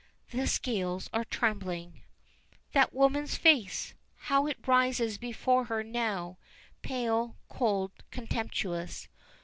The 0.31 0.47
scales 0.47 1.11
are 1.13 1.23
trembling. 1.23 2.01
That 2.71 2.91
woman's 2.91 3.35
face! 3.37 3.93
How 4.15 4.47
it 4.47 4.57
rises 4.67 5.19
before 5.19 5.65
her 5.65 5.83
now, 5.83 6.39
pale, 6.81 7.37
cold, 7.49 7.91
contemptuous. 8.09 9.07